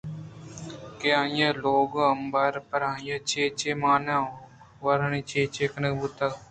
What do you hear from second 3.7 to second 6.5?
مانءُ گوٛرآئیءَ چے چے کنگ بُوتگ